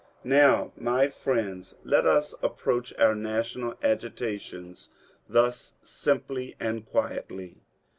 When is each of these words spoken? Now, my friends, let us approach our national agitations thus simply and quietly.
Now, 0.23 0.71
my 0.75 1.09
friends, 1.09 1.75
let 1.83 2.07
us 2.07 2.33
approach 2.41 2.91
our 2.97 3.13
national 3.13 3.75
agitations 3.83 4.89
thus 5.29 5.75
simply 5.83 6.55
and 6.59 6.83
quietly. 6.87 7.57